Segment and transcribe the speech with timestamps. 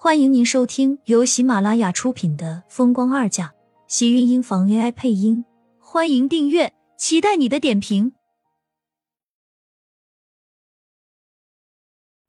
[0.00, 3.48] 欢迎您收听由喜马拉雅出品的《风光二嫁》，
[3.88, 5.44] 喜运音房 AI 配音。
[5.80, 8.12] 欢迎订阅，期待你的点评。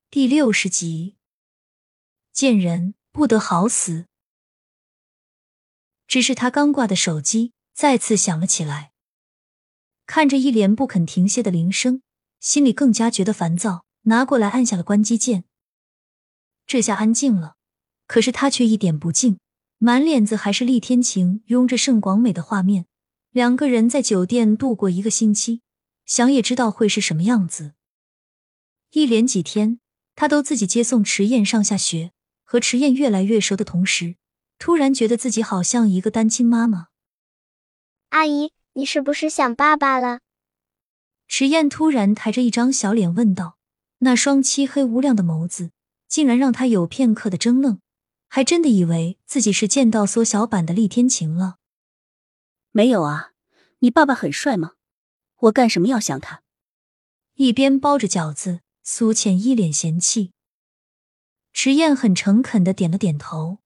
[0.09, 1.17] 第六十集，
[2.33, 4.07] 见人不得好死。
[6.07, 8.93] 只是他刚挂的手机再次响了起来，
[10.07, 12.01] 看着一脸不肯停歇的铃声，
[12.39, 15.43] 心里更加觉得烦躁，拿过来按下了关机键。
[16.65, 17.57] 这下安静了。
[18.09, 19.37] 可是他却一点不静，
[19.77, 22.87] 满脸子还是厉天晴拥着盛广美的画面，
[23.29, 25.61] 两个人在酒店度过一个星期，
[26.07, 27.73] 想也知道会是什么样子。
[28.93, 29.79] 一连几天，
[30.15, 32.11] 他都自己接送迟燕上下学，
[32.43, 34.15] 和迟燕越来越熟的同时，
[34.57, 36.87] 突然觉得自己好像一个单亲妈妈。
[38.09, 40.21] 阿姨，你是不是想爸爸了？
[41.27, 43.59] 迟燕突然抬着一张小脸问道，
[43.99, 45.69] 那双漆黑无亮的眸子，
[46.07, 47.79] 竟然让他有片刻的怔愣。
[48.29, 51.57] 还真的以为自己是见到缩小版的厉天晴了。
[52.71, 53.31] 没有啊，
[53.79, 54.73] 你爸爸很帅吗？
[55.39, 56.43] 我干什么要想他？
[57.33, 60.31] 一边包着饺子，苏浅一脸嫌弃。
[61.51, 63.57] 迟燕很诚恳的点了点头。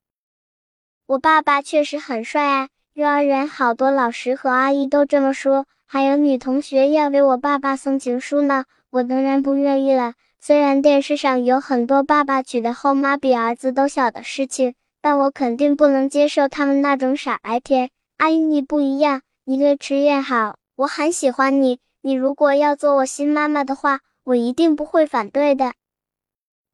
[1.07, 10.13] 我爸爸确实很帅啊，幼儿园好多老师和阿姨都这么说，还有女同学要给我爸爸送情书呢，我当然不愿意了。
[10.45, 17.91] 虽然电视上有很多爸爸娶的后妈比儿子都小的事情，但我肯定不能接受他们那种傻白甜。
[18.17, 21.79] 阿姨，你不一样，你对迟燕好，我很喜欢你。
[22.01, 25.75] 你如果要做我新妈妈的话，我一定不会反对的。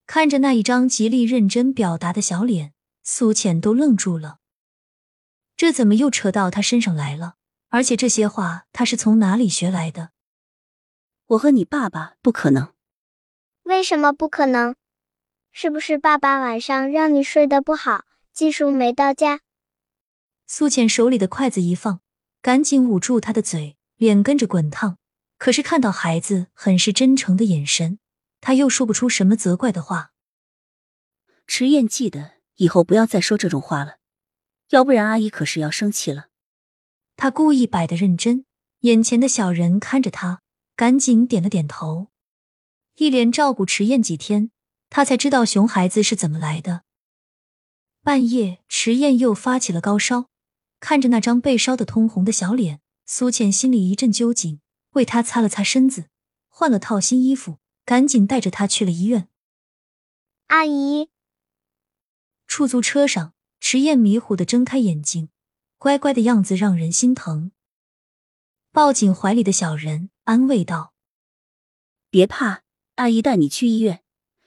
[0.08, 4.40] 看着那一张极力认真表达的小脸，苏浅都愣住了。
[5.56, 7.36] 这怎么又扯到他身上来了？
[7.70, 10.10] 而且这些话他是从哪里学来的？
[11.28, 12.74] 我和你爸爸不可能。
[13.70, 14.74] 为什么不可能？
[15.52, 18.04] 是不是爸爸晚上让你睡得不好，
[18.34, 19.42] 技术没到家？
[20.48, 22.02] 苏浅手里的筷子一放，
[22.42, 24.98] 赶紧捂住他的嘴，脸跟着滚烫。
[25.38, 28.00] 可是看到孩子很是真诚的眼神，
[28.42, 30.14] 他又说不出什么责怪的话。
[31.46, 33.98] 迟燕，记得以后不要再说这种话了，
[34.70, 36.30] 要不然阿姨可是要生气了。
[37.16, 38.46] 他故意摆的认真，
[38.80, 40.42] 眼前的小人看着他，
[40.76, 42.08] 赶紧点了点头。
[43.00, 44.52] 一连照顾迟燕几天，
[44.90, 46.84] 他才知道熊孩子是怎么来的。
[48.04, 50.30] 半夜，迟燕又发起了高烧，
[50.82, 54.60] 看着那张被烧得通红的小脸，苏倩心里一阵揪紧，
[54.92, 56.10] 为他擦了擦身子，
[56.50, 59.30] 换了套新衣服，赶紧带着他去了医院。
[60.48, 61.10] 阿姨，
[62.48, 65.30] 出租车上，迟燕迷糊的睁开眼睛，
[65.78, 67.54] 乖乖的样子让人心疼，
[68.74, 70.94] 抱紧怀里的小人，安慰道
[72.12, 72.64] ：“别怕。”
[73.00, 74.04] 阿姨带你去医院，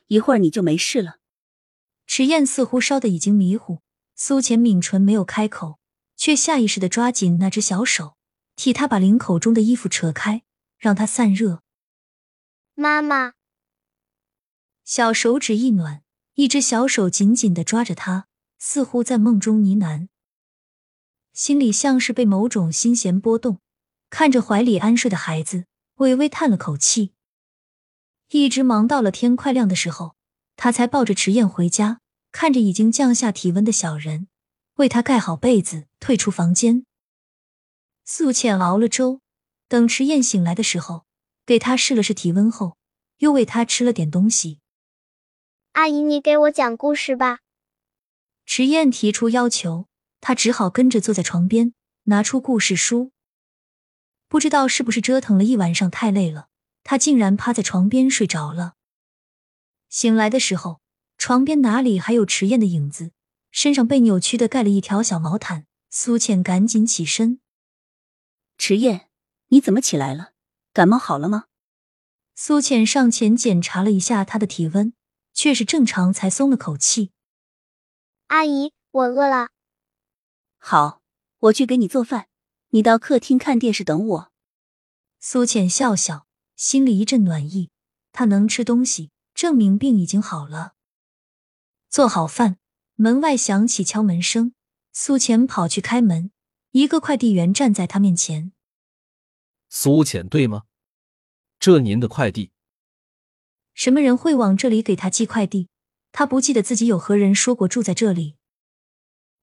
[0.09, 1.21] 一会儿你就没事了。
[2.07, 3.81] 池燕似乎烧的已经迷糊，
[4.15, 5.79] 苏浅抿唇没有开口，
[6.17, 8.19] 却下意识的抓紧那只小手，
[8.55, 10.43] 替他把领口中的衣服扯开，
[10.77, 11.63] 让他散热。
[12.75, 13.33] 妈妈，
[14.85, 16.03] 小手指一暖，
[16.35, 18.27] 一只小手紧紧的抓着他，
[18.59, 20.09] 似乎在梦中呢喃，
[21.33, 23.61] 心里像是被某种心弦波动，
[24.11, 25.65] 看着怀里安睡的孩子，
[25.95, 27.15] 微微叹了口气。
[28.39, 30.17] 一直忙到了天快亮的时候，
[30.57, 32.01] 他才抱着迟燕回家，
[32.31, 34.29] 看着已经降下体温的小人，
[34.77, 36.87] 为他盖好被子，退出房间。
[38.05, 39.21] 素浅熬了粥，
[39.69, 41.05] 等迟燕醒来的时候，
[41.45, 42.79] 给他试了试体温后，
[43.19, 44.61] 又喂他吃了点东西。
[45.73, 47.41] 阿姨，你给我讲故事吧。
[48.47, 49.89] 迟燕提出要求，
[50.23, 53.13] 他只好跟着坐在床边，拿出故事书。
[54.29, 56.49] 不知道是不是折腾了一晚上太累了。
[56.85, 58.75] 他竟然趴在床边睡着了。
[59.89, 60.81] 醒来的时候，
[61.19, 63.13] 床边哪里还有迟燕的影子，
[63.51, 65.67] 身上被扭曲的盖了一条小毛毯。
[65.95, 67.41] 苏倩赶紧起身
[68.57, 69.11] ：“迟燕，
[69.49, 70.33] 你怎么起来了？
[70.73, 71.45] 感冒好了吗？”
[72.35, 74.95] 苏倩上前检查了一下他的体温，
[75.35, 77.11] 却是正常，才松了口气。
[78.29, 79.51] 阿姨，我饿了。
[80.57, 81.03] 好，
[81.41, 82.29] 我去给你做饭，
[82.71, 84.33] 你到客厅看电视等我。
[85.21, 86.27] 苏倩笑笑。
[86.63, 87.71] 心里一阵暖意，
[88.13, 90.75] 他能吃东西，证明病已经好了。
[91.91, 92.59] 做好饭，
[92.95, 94.55] 门外响起敲门声，
[94.93, 96.31] 苏浅跑去开门，
[96.71, 98.53] 一个快递员站在他面前。
[99.71, 100.63] 苏浅对吗？
[101.59, 102.53] 这您的快递。
[103.75, 105.69] 什么人会往这里给他寄快递？
[106.13, 108.37] 他不记得自己有和人说过住在这里。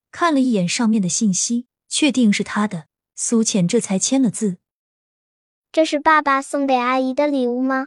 [0.10, 4.60] 看了一眼上面的信息，确定是他的，苏浅这才签了字。
[5.72, 7.86] 这是爸爸送给阿姨的礼物吗？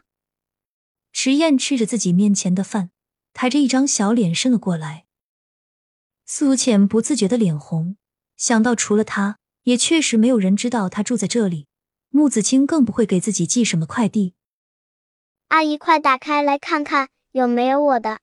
[1.11, 2.91] 池燕吃着自己面前的饭，
[3.33, 5.05] 抬着一张小脸伸了过来。
[6.25, 7.97] 苏浅不自觉的脸红，
[8.37, 11.67] 想到除了他，也确实没有人知道他住在这里，
[12.07, 14.33] 穆子清更不会给自己寄什么快递。
[15.49, 18.19] 阿姨，快打开来看看有没有我的。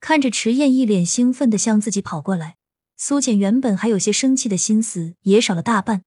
[0.00, 2.56] 看着池燕一脸兴奋的向自己跑过来，
[2.96, 6.02] 苏浅原本还有些生气的心思也少了大半。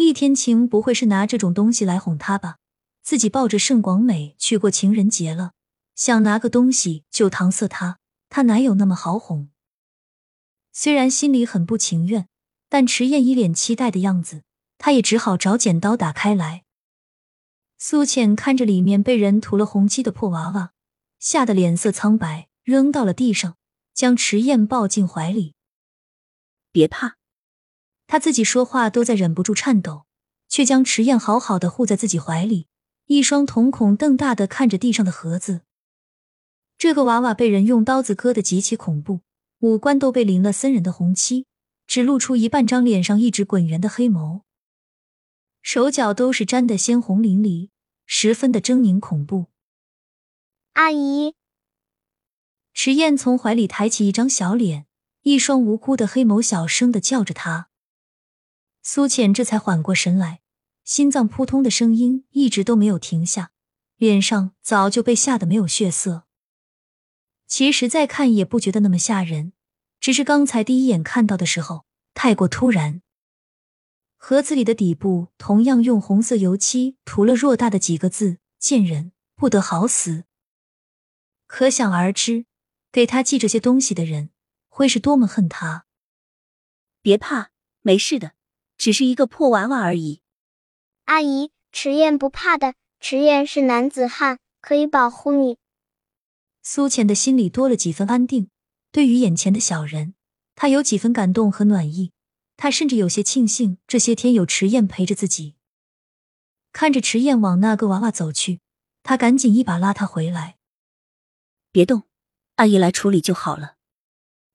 [0.00, 2.56] 厉天晴不会是拿这种东西来哄他吧？
[3.02, 5.52] 自己抱着盛广美去过情人节了，
[5.94, 7.98] 想拿个东西就搪塞他，
[8.30, 9.50] 他哪有那么好哄？
[10.72, 12.28] 虽然心里很不情愿，
[12.70, 14.42] 但迟燕一脸期待的样子，
[14.78, 16.64] 他也只好找剪刀打开来。
[17.76, 20.72] 苏浅看着里面被人涂了红漆的破娃娃，
[21.18, 23.58] 吓得脸色苍白，扔到了地上，
[23.92, 25.54] 将迟燕抱进怀里。
[26.72, 27.16] 别怕，
[28.10, 30.04] 他自己说话都在忍不住颤抖，
[30.48, 32.66] 却将迟燕好好的护在自己怀里，
[33.06, 35.60] 一双瞳孔瞪大的看着地上的盒子。
[36.76, 39.20] 这个娃娃被人用刀子割得极其恐怖。
[39.60, 41.46] 五官都被淋了森人的红漆，
[41.86, 44.40] 只露出一半张脸上一直滚圆的黑眸，
[45.62, 47.68] 手脚都是沾得鲜红淋漓，
[48.06, 49.46] 十分的狰狞恐怖。
[50.72, 51.36] 阿姨，
[52.74, 54.86] 迟燕从怀里抬起一张小脸，
[55.22, 57.69] 一双无辜的黑眸小声的叫着她。
[58.82, 60.40] 苏浅这才缓过神来，
[60.84, 63.52] 心脏扑通的声音一直都没有停下，
[63.96, 66.24] 脸上早就被吓得没有血色。
[67.46, 69.52] 其实再看也不觉得那么吓人，
[69.98, 71.84] 只是刚才第一眼看到的时候
[72.14, 73.02] 太过突然。
[74.16, 80.24] 盒子里的底部同样用红色油漆涂了偌大的几个字：“贱人，不得好死。”
[81.48, 82.46] 可想而知，
[82.92, 84.30] 给他寄这些东西的人
[84.68, 85.86] 会是多么恨他。
[87.02, 87.50] 别怕，
[87.80, 88.34] 没事的，
[88.80, 90.22] 只是一个破娃娃而已。
[91.04, 95.58] 阿姨，迟燕不怕的，迟燕是男子汉，可以保护你。
[96.62, 98.48] 苏浅的心里多了几分安定。
[98.90, 100.14] 对于眼前的小人，
[100.54, 102.12] 他有几分感动和暖意。
[102.56, 105.56] 他甚至有些庆幸这些天有迟燕陪着自己。
[106.72, 108.60] 看着迟燕往那个娃娃走去，
[109.02, 110.56] 他赶紧一把拉他回来
[111.70, 112.04] ：“别动，
[112.54, 113.74] 阿姨来处理就好了。”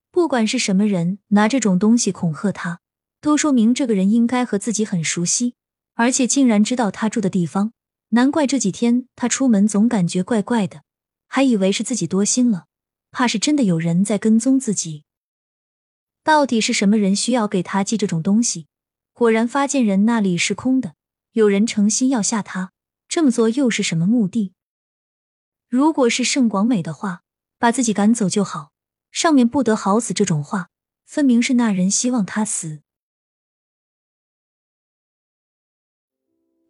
[0.10, 2.82] 不管是什么人拿这种东西恐吓他，
[3.26, 5.56] 都说明这个人应该和自己很熟悉，
[5.96, 7.74] 而且竟然知道他住的地方。
[8.10, 10.84] 难怪这几天他出门总感觉怪怪的。
[11.26, 12.68] 还以为是自己多心了，
[13.10, 15.06] 怕是真的有人在跟踪自己。
[16.24, 18.68] 到底是什么人需要给他寄这种东西？
[19.12, 20.94] 果然发件人那里是空的，
[21.32, 22.74] 有人诚心要吓他。
[23.10, 24.54] 这么做又是什么目的？
[25.68, 27.24] 如果是盛广美的话，
[27.58, 28.70] 把自己赶走就好。
[29.10, 30.70] 上面不得好死这种话，
[31.08, 32.84] 分明是那人希望他死。